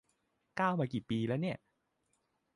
[0.59, 1.57] ก้าวมากี่ปีแล้วเนี่ย